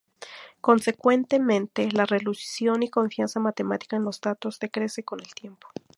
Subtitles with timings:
[0.61, 5.67] Consecuentemente, la resolución y confianza matemática en los datos decrece con el tiempo.